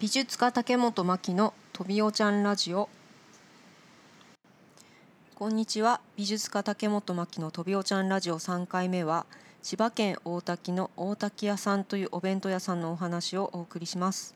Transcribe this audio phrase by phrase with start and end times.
[0.00, 2.88] 美術家竹本真希のとびおちゃんラジオ。
[5.36, 6.00] こんにちは。
[6.16, 9.24] 美術家竹本真希のとびおちゃんラジオ3回目は
[9.62, 14.34] 千葉県大滝の大滝屋さんというお弁当屋さんのお話をお送りします。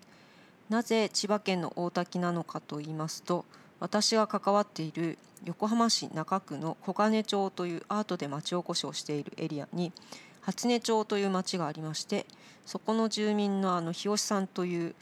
[0.70, 3.44] なぜ千葉県の大滝なのかと言いますと
[3.80, 9.92] 私が関わっている横浜市中区の小金町というアートで町おこしをしているエリアに
[10.40, 12.26] 初音町という町がありまして
[12.64, 14.94] そこの住民のあの日吉さんという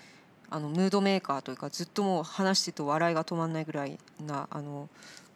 [0.51, 4.89] あのムードメーカーというかずっともう話してると笑いが止まらないぐらいなあの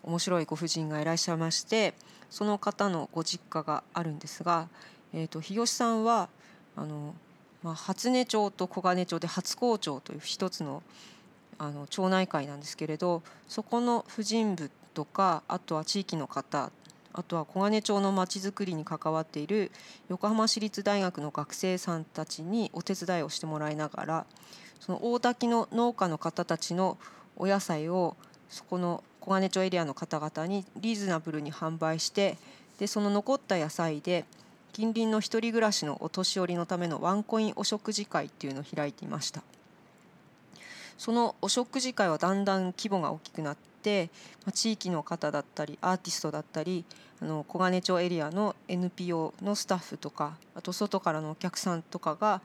[0.02, 1.95] 面白いご婦人がいらっしゃいまして
[2.30, 4.69] その方のご実家があるんですが、
[5.12, 6.28] えーと、日吉さんは
[6.77, 7.14] あの、
[7.62, 10.83] まあ、初音町と小金町で初校長という一つの
[11.58, 16.70] あの町内会なんですけれどそこの婦人部とかあとは地域の方
[17.12, 19.70] あとは小金町のまちづくりに関わっている
[20.08, 24.27] 横浜市立大学の学生さんたちにお手伝いをしてもらいながら
[24.80, 26.98] その大滝の農家の方たちの
[27.37, 28.16] お野菜を
[28.48, 32.37] そこの小金町エリアの方々にリーズナブルに販売して
[32.78, 34.25] でその残った野菜で
[34.72, 39.42] 近隣の1人暮らしのお年寄りのためのワンコインお食事会っていうのを開いていました。
[40.97, 44.11] そのお食事会はだんだん規模が大きくなって、
[44.44, 46.84] ま地域の方だったりアーティストだったり
[47.22, 52.42] あの小金町エリアの NPO のスタッフとかあと外からのお客さんとかが、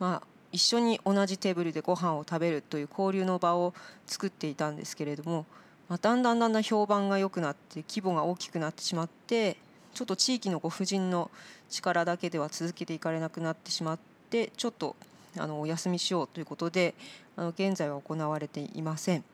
[0.00, 3.74] まあ、一緒に同じテーブルでご飯を食べるという交流の場を
[4.06, 5.46] 作っていたんですけれども、
[5.88, 9.56] まあ、だんだんだんだん評判が良くなって規模が大きくなってしまって
[9.94, 11.30] ちょっと地域のご婦人の
[11.68, 13.98] 力だけでは続けていかれなくなってしまっ
[14.30, 14.96] てちょっと
[15.36, 16.94] あのお休みしようということで
[17.36, 19.24] あの現在は行われていません。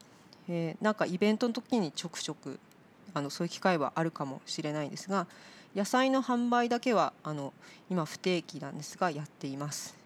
[0.48, 2.58] えー、なんかイベントの時にちょくちょく
[3.14, 5.26] あのそういう機会はあるかもしれないんですが
[5.74, 7.52] 野菜の販売だけはあの
[7.88, 10.03] 今不定期なんですがやっています。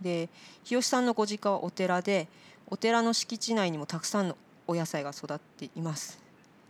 [0.00, 0.28] で
[0.64, 2.28] 日吉さんのご実家はお寺で
[2.68, 6.18] お寺の敷地内にもたくさんのお野菜が育っています。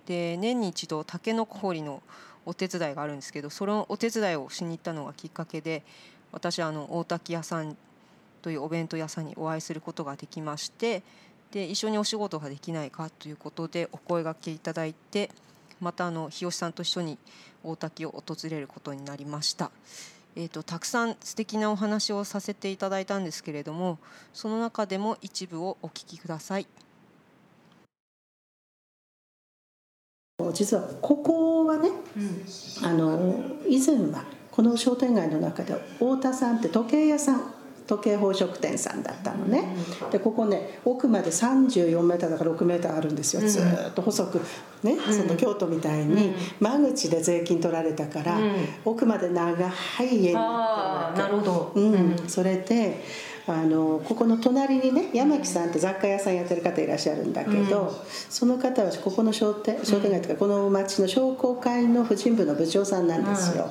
[0.07, 2.03] で年に一度たけのこ掘りの
[2.47, 5.83] お手伝いがあるんですけどそのお手伝いをしに行ったのがきっかけで
[6.33, 7.77] 私はあの大滝屋さん
[8.41, 11.02] というお弁当屋さんにお会いすることができまして
[11.52, 15.31] で一緒にお仕事ができないかということでお声がけいただいて
[15.81, 17.19] またあの日吉さんと一緒に
[17.63, 19.70] 大滝を訪れることになりました。
[20.36, 23.98] えーと、たくさん素敵なお話をさせていただいたんですけれども
[24.33, 26.66] その中でも一部をお聞きください。
[30.52, 37.58] 実はここはね、うん、あの以前はこの商店街の中で太田さんって時計屋さん
[37.89, 39.65] 時計宝飾店さんだったのね、
[40.13, 43.41] でここね奥まで34メーターだから6メーターあるんですよ。
[43.41, 44.41] ずっと細く
[44.83, 48.39] ね、その京都みたいに間口で税金取られたから、
[48.85, 49.69] 奥まで長
[50.03, 53.03] い家になったわけなるほど、うん、それで
[53.47, 57.95] あのここの隣にね山木さんって雑貨屋さんやってる方いらっしゃるんだけど、うん、
[58.29, 63.70] その方はここの商店商店街というかこの町の商工会の婦人部の部長さんなんですよ、うん、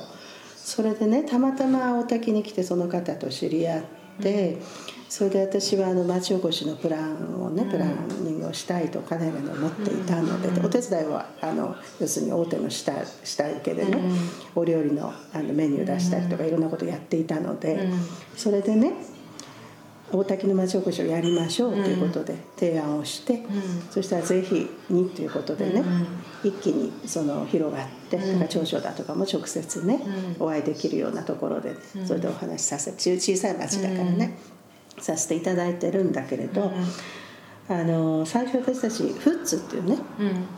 [0.56, 3.97] それでねたまたま大滝に来てその方と知り合って、
[5.08, 12.92] それで私はあの町おこしのプランをねプランニングをしたいとかねが思っていたので、お手伝いはあの要するに大手の下
[13.24, 13.98] 下請けでね、
[14.54, 17.88] お料理のあのメニュー出したりとかいろんなことやっていたので、
[18.36, 18.92] それでね
[20.12, 23.42] 大滝の町おこしをやりましょうということで提案をして、
[23.90, 25.82] そしたらぜひにということでね、
[26.42, 30.00] 一気にその広がって、うん、長所だとかも直接ね、
[30.38, 31.74] お会いできるようなところで、
[32.06, 34.38] それでお話しさせて小さい町だからね、
[34.98, 36.72] させていただいてるんだけれど。
[37.70, 39.98] あの最初私たちフッツっていうね、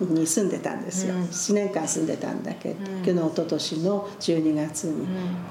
[0.00, 5.08] うん、に住んでたんですよ、うん、7年間住んでたんだけど、うん、去年一昨年の12月に、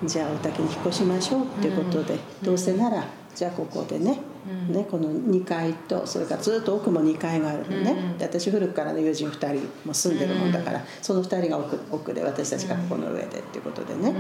[0.08, 3.04] じゃあお宅に引っ越しましょうっていうことで、どうせなら
[3.40, 4.29] じゃあここでね。
[4.70, 14.14] ね、この2階とそれからずっと奥も2階があるのね、で私古くからの友人2人も住んでるもんだから、その2人が奥奥で私たちがここの上でっていうことでね、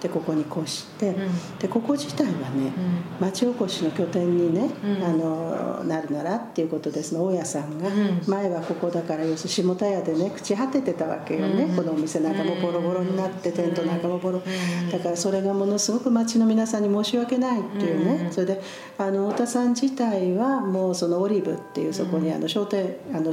[0.00, 1.14] でここに越して、
[1.58, 2.72] でここ自体はね、
[3.20, 4.70] 町おこしの拠点にね、
[5.04, 7.88] あのなるならっていうことですの大家さんが、
[8.26, 14.42] 前はここだから要するに下田屋でね朽ち果ててたわけよね、このお店なんかもボロボロになってテントなんかもボロ。
[14.90, 18.62] だからそれがものすごく町の皆さんに申し訳ないっていうね、それで
[18.98, 23.32] あの太田さんさん自体はもうそのオリブっていうそこにあの商店あの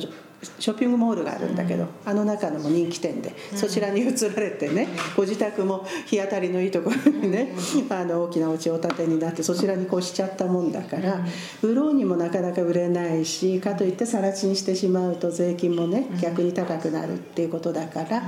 [0.59, 7.53] ショッピングモールがあるんだけど、あの中のも人気店で、そちらに移られてね、ご自宅も日当たりのいいところにね、
[7.89, 11.25] あの大きなお家をお建てになってそちらに越しちゃったもんだから
[11.61, 18.23] 売ろうにもなかなか売れないしかといって更地にしてしまうと税金もね逆に高くなるっていうことだから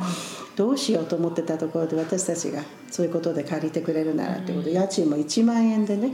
[0.56, 6.12] どうしようと思ってたところで私たちがそういうことで借りてくれるならってことで家賃も1万円でね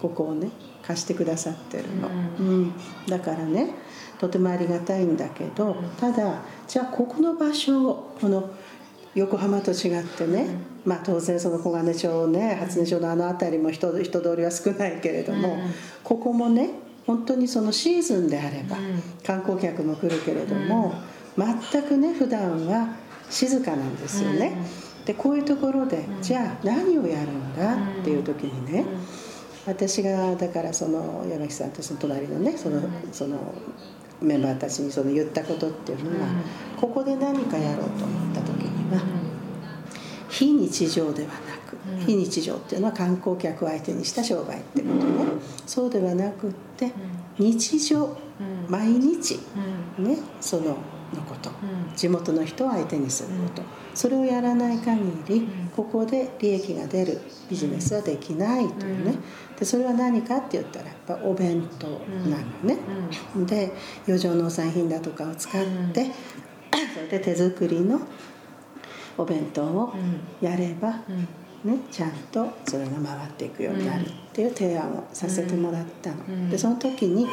[0.00, 0.50] ここをね
[0.82, 2.72] 貸してくださってるの、うん。
[3.08, 3.74] だからね
[4.18, 8.50] とてもありがたいんだけどただじゃあここの場所をこの
[9.14, 10.46] 横浜と違ってね、
[10.84, 15.58] まあ当然その小金町ね初音町のあの辺りも人人通りは少ないけれども、
[16.04, 16.70] ここもね
[17.06, 18.76] 本当にそのシーズンであれば
[19.24, 20.94] 観光客も来るけれども、
[21.38, 22.94] 全くね普段は
[23.30, 24.58] 静かなんですよね。
[25.06, 27.74] でこういうところで、じゃあ何をやるんだ？
[27.74, 28.84] っていう時にね、
[29.66, 33.54] 私がだからその山木さんとその隣のねそのその
[34.20, 36.28] メンバーたちにその言ったことっていうのは、
[36.76, 39.02] ここで何かやろうと思った時には、
[40.28, 41.34] 非日常ではな
[41.66, 41.76] く、
[42.06, 45.24] 非日常っていうのは観光客を相手にした商売ってことね、
[45.66, 46.92] そうではなくって
[47.38, 48.16] 日常、
[48.68, 49.38] 毎日、
[49.98, 50.76] ねそのの
[51.50, 51.56] こ
[51.92, 53.62] と、地元の人を相手にすること、
[53.94, 57.20] それをやらない限り、ここで利益が出る。
[57.48, 59.14] ビジネスはできないというね、
[59.58, 62.76] でそれは何かって言ったらやっぱお弁当なのね、
[63.46, 63.72] で
[64.06, 66.10] 余剰農産品だとかを使って、
[66.92, 68.00] それで手作りの
[69.16, 69.94] お弁当を
[70.40, 70.90] やれば、
[71.64, 76.50] ね、ちゃんとそれが回っていくようになるっていう提案をさせてもらったの。
[76.50, 77.28] でその時に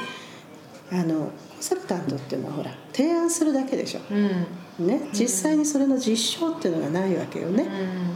[0.92, 1.32] あの
[1.64, 7.64] コンサルタントっていうのはほら提案するだけでしょ、うん、ね、実際にそれの実証っていうのがないわけよね,、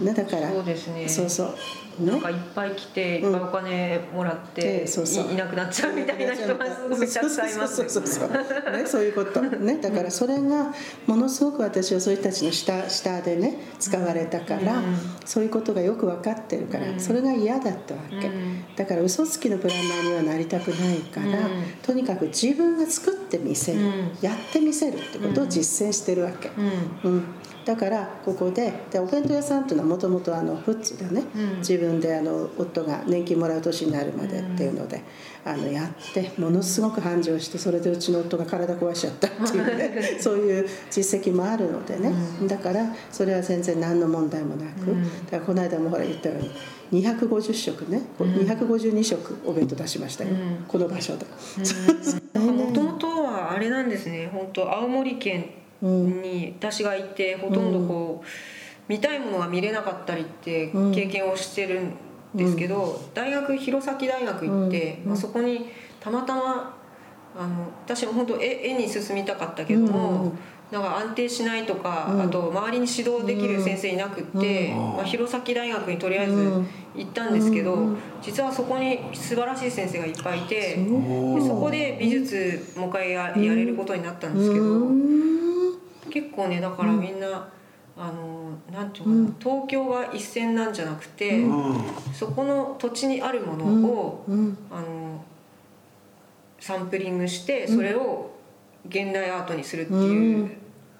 [0.01, 1.07] ねだからそうですね。
[1.07, 1.55] そうそう。
[1.99, 5.31] なんかいっぱい来ていっぱいお金もらって、そうそう。
[5.31, 9.41] いなくなっちゃうみたいな人がすごいたくさんいますそうそうそうねそういうこと。
[9.41, 10.73] ねだからそれが
[11.07, 14.81] ものすごく私はそういう人たちの下下でね使われたから、
[15.25, 18.29] そういうことがよく分かってるから、それが嫌だったわけ、
[18.75, 21.49] だから嘘つきのプランナーにはなりたくないから、
[21.81, 23.79] とにかく自分が作ってみせる、
[24.21, 26.49] やってみせるってことを実践してるわけ、
[27.03, 27.23] うん。
[27.67, 35.03] だからここででお弁当屋さんっていうのはもともとフッツでね、うん、自分であの夫が年金もらう年になるまでっていうので、
[35.45, 44.85] うん、あのやってものすごく繁盛してそれでうちの夫が体壊しちゃったっていうね そういう実績もあるのでね、うん、だからそれは全然何の問題もなく、
[45.29, 50.29] だからこの間もほら言ったように250食ね、うん、252食お弁当出しましたよ、
[50.69, 51.25] この場所で。
[54.37, 55.49] 本当青森県
[55.81, 58.27] に私がいてほとんどこう
[58.87, 61.93] 見たいものが見れなかったりって経験をしてるん
[62.35, 65.67] ですけど大学弘前大学行ってまあそこに
[65.99, 66.77] たまたま
[67.35, 70.33] あの私も本当絵絵に進みたかったけども。
[70.71, 76.33] なんか安定しないとか、あと周りに指導できる先生いなくって、まあ、弘前大学にとりあえず
[76.93, 80.85] 行ったんですけど、実はそこに素晴らしい先生がいっぱいいてで
[81.41, 85.17] そこで美術もう一回ややれることになったんですけど。
[86.09, 91.81] 結構ねだからみんな、うん、あのなんていうかな、うん、東京が一線なんじゃなくて、うん、
[92.13, 94.25] そこの土地にあるものを、
[94.71, 95.23] あの
[96.59, 98.31] サンプリングしてそれを
[98.87, 100.51] 現代アートにするっていう、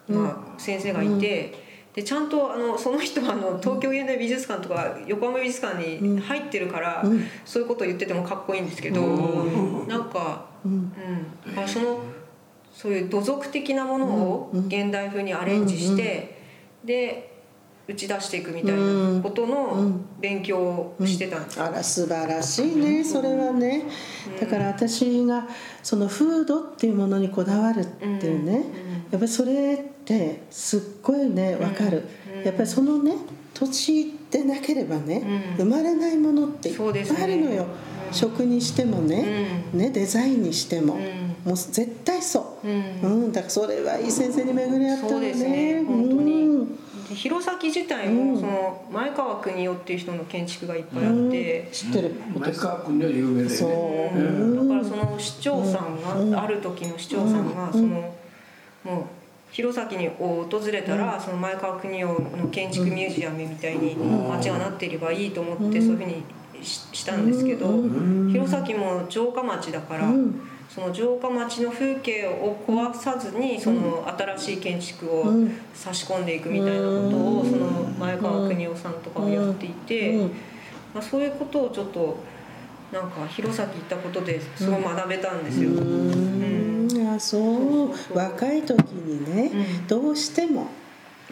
[0.10, 1.68] まあ、先生がいて。
[1.98, 7.04] でちゃんとあのその人はあの東京現代美術館とか横浜美術館に入ってるから、
[7.44, 9.02] そういうことを言っててもかっこいいんですけど、
[11.68, 12.00] その
[12.74, 16.38] そういう土俗的なものを現代風にアレンジして、
[16.86, 17.38] で
[17.88, 23.86] 打ち出していくみたいなことの勉強をしてたんです、あら素晴らしいねそれはね、
[24.40, 25.48] だから私が
[25.82, 28.66] その風土っていうものにこだわるっていうね、
[29.10, 32.04] やっぱりそれってすっごいね分かる、
[32.44, 33.14] やっぱりそのね
[33.54, 36.88] 土地でなければね、生まれないものっていっぱい
[37.24, 37.66] あるのよ、
[38.12, 40.98] 食にしてもね,、ねデザインにしても。
[41.48, 43.24] もう絶対そう、うん。
[43.24, 45.34] うん、だからそれはいい先生に巡り合ったのね。
[45.34, 45.84] ね。
[45.88, 46.78] 本当に、うん、
[47.16, 52.12] 弘前自体も、その前川邦夫っていう人の建築がいっぱいあって、知ってる。
[52.38, 58.14] 前川邦夫有名で、ね、そう、だからその市長さんが、ある時の市長さんが、その
[58.84, 59.04] もう
[59.52, 66.24] 弘前に訪れたら、その前川邦夫の建築ミュージアムみたいに街がなっていればいいと思って、そういうふうに
[66.64, 67.68] したんですけど、
[68.32, 70.12] 弘前も城下町だから。
[70.70, 75.34] その城下町の風景を壊さずにその新しい建築を
[75.74, 77.66] 差し込んでいくみたいなことをその
[77.98, 80.28] 前川邦夫さんとかがやっていて、
[80.94, 82.18] まあ、そういうことをちょっと
[82.92, 85.72] なんか弘前行ったことですごい学べたんですよ。
[85.72, 86.88] うん。
[86.92, 87.38] うん、あそ
[87.86, 89.52] う若い時にね、
[89.88, 90.68] どうしても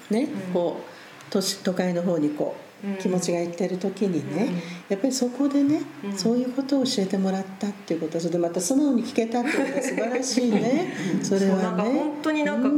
[0.09, 2.64] ね、こう都市都会の方にこう
[2.99, 5.81] 気持ちがいってる時にね、やっぱりそこでね、
[6.15, 10.93] そういうことを教えてもらったっていうことそれでまた素直に聞けたっていうのが素晴らしいね。
[11.23, 11.63] それはね。
[11.63, 12.75] なんか本当になんかこ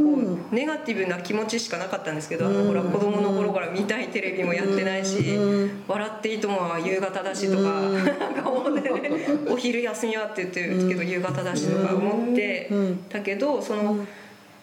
[0.52, 5.38] う、ネガティブな気持ちしかなかったんですけど、あのほら子供の頃から見たいテレビもやってないし
[5.88, 9.12] 「笑っていいとも」は夕方だしとか、なんか思ってね
[9.50, 12.72] お昼休みはって言ってるけど夕方だしとか思って
[13.10, 13.98] たけどその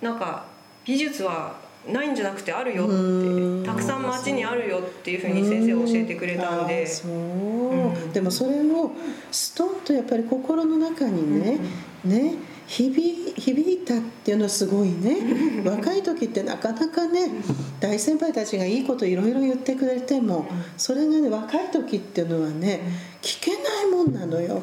[0.00, 0.46] なんか
[0.84, 8.90] 美術はないんじゃなくてあるよってたくさん街にあるよっていうふうに先生は教えてくれたんで、そう、うん、でもそれを
[9.30, 11.58] ストンとやっぱり心の中にね、
[12.04, 12.34] うん、ね
[12.66, 15.18] 響響いたっていうのはすごいね。
[15.64, 17.30] 若い時ってなかなかね
[17.80, 22.80] 大先輩たちがいいこといろいろ言ってくれてもそれがね若い時っていうのはね
[23.20, 24.62] 聞けないもんなのよ。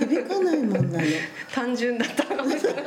[0.00, 1.04] 響かないもんなの。
[1.52, 2.84] 単純だったかもしれない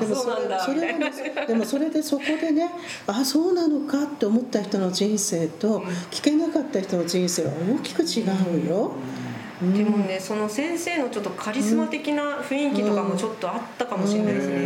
[0.00, 0.26] でもそ
[0.74, 1.12] れは、ね、
[1.46, 2.70] でもそれでそこでね
[3.06, 8.24] あそうなのかって思った人の人生と聞けなかった人の人生は大きく違
[8.64, 8.92] うよ。
[9.62, 14.56] でもねその先生のちょっとカリスマ的な雰囲気とかもちょっとあったかもしれないですね、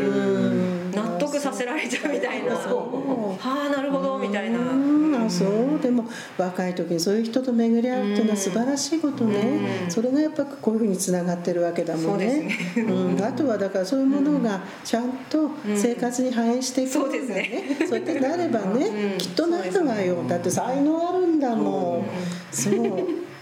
[0.96, 5.80] 納得させられちゃうみたいな、はあなるほどみたいな、あそう。
[5.80, 6.04] でも
[6.36, 12.50] 若い時にそういう人と巡り合うっていうのは素晴らしいことね、それがやっぱこういうふうにつながってるわけだもんね。
[12.76, 17.76] うん、あとはだからそういうものがちゃんと生活に反映していくそうですね。
[17.88, 20.16] そうやってなればね、きっとなるわよ。
[20.28, 22.04] だって才能あるんだもん、
[22.50, 22.74] そう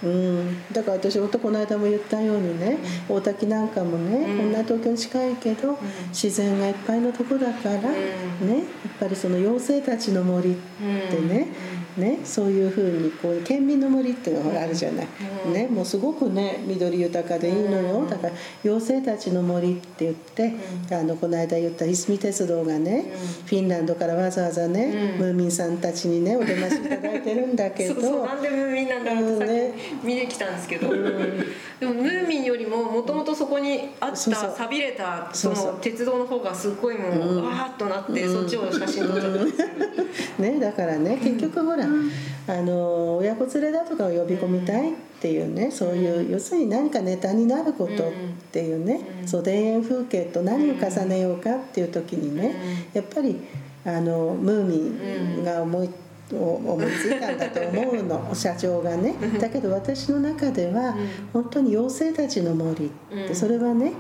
[0.02, 2.78] うん、だから私とこの間も言ったようにね、
[3.09, 5.76] 大滝なんかもね、こんな東京に近いけど、
[6.09, 10.55] 自然がいっぱいのとこだから、ねやっぱりその妖精たちの森っ
[11.11, 11.49] てね、
[11.99, 15.07] ね、そういうふうにこう県民の森っていうのがあるじゃない、
[15.52, 18.07] ね、もうすごくね緑豊かでいいのよ。
[18.07, 18.33] だから
[18.64, 20.55] 妖精たちの森って言って、
[20.93, 23.12] あのこの間言ったいすみ鉄道がね、
[23.47, 28.00] フィンランドからわざわざね、ムーミンさんたちにねお出ましいただいてるんだけど。
[28.00, 40.38] そうなんでムーミンなんだろうってさっき見てきたんですけど、でもムーミンよりももともとそこにあったさびれたその鉄道の方がすっごいもうわーっとなって、そっちを写真撮っちゃった。
[40.43, 41.88] ねだからね結局ほら、
[42.47, 48.12] あの親子連れだとかを呼び込みたいっていうねそういう要するに何かネタになることっ
[48.52, 53.37] ていうね、そう田園風景と何を重ねようかっていう時にねやっぱり
[53.85, 54.76] あのムーミ
[55.40, 55.90] ンが思い
[56.30, 59.14] 思いついたんだと思うの 社長がね。
[59.40, 60.95] だけど私の中では
[61.33, 62.88] 本当に妖精たちの森っ
[63.28, 63.92] てそれはね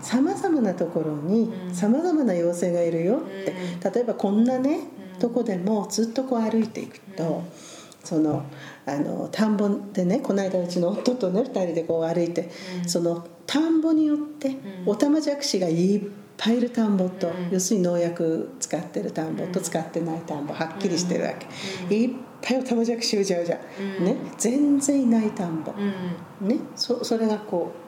[0.00, 3.76] さまざまなところにさまざまな妖精がいるよって。
[3.92, 4.80] 例えばこんなね
[5.18, 7.44] とこでもずっとこう歩いていくと、
[8.04, 8.44] その
[8.86, 12.50] あの田んぼでねこの間うちの夫とね2人でこう歩いて、
[12.86, 14.56] その田んぼによって
[14.86, 16.02] オタマジャクシがいっ
[16.36, 21.32] ぱいいる田んぼと、要するに農薬使ってる田んぼと使ってない田んぼはっきりしてるわ
[21.88, 22.10] け、いっ
[22.42, 23.56] ぱいオタマジャクシうじゃうじゃ、
[24.00, 25.72] ね、全然いない田んぼ、
[26.40, 27.86] ね、そそれがこう。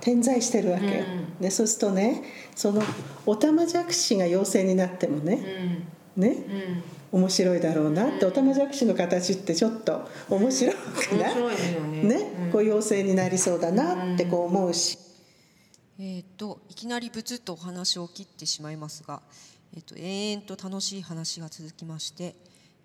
[0.00, 0.86] 点在してるわけ。
[0.86, 1.04] よ、
[1.40, 2.22] でそうするとね
[2.54, 2.80] その
[3.26, 5.84] オタマジャクシが妖精になってもね、
[6.16, 6.82] ね、
[7.12, 10.76] 面白いだろうなってオタマジャクシの形ってちょっと面白く
[11.16, 12.50] ない、ね。
[12.50, 14.98] こう妖精になりそうだなってこう思うし。
[15.98, 19.22] えーと、いきなりブツッとお話を切ってしまいますが、
[19.74, 22.34] えーと、延々と楽しい話が続きまして、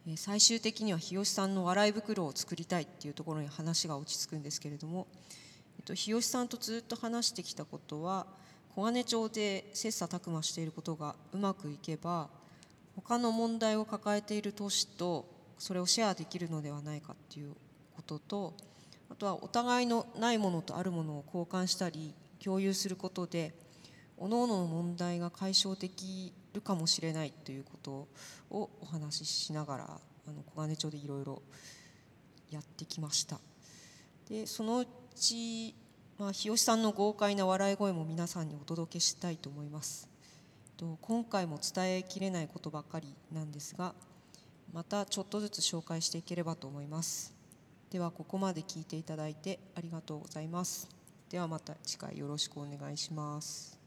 [0.07, 5.07] えー、最終的には日吉さんの笑い袋を作りたいっていうところに話が落ち着くんですけれども、
[5.77, 8.27] えーと、日吉さんとずっと話してきたことは
[8.75, 12.29] 小金町で切磋琢磨していることがうまくいけば
[12.95, 15.25] 他の問題を抱えている都市と
[15.57, 17.53] それをシェアできるのではないかっていう
[17.95, 18.53] ことと
[19.09, 23.53] あとはお互いのないものとあるものを交換したり共有することで
[24.17, 28.07] 各々の問題が解消できるかもしれないということ
[28.49, 29.83] をお話ししながら
[30.27, 31.41] あの小金町でいろいろ
[32.49, 33.39] やってきました。
[34.29, 35.75] でそのうち、
[36.17, 40.10] まあ、日吉さんの豪快な笑い声も皆さんにお届けしたいと思います。
[40.81, 43.93] と今回も伝えきれないことばかりなんですが
[44.73, 47.35] またちょっとずつ紹介していければと思います。
[47.91, 50.89] ではここまで聞いていただいてありがとうございます。
[51.29, 53.77] ではまた次回よろしくお願いします。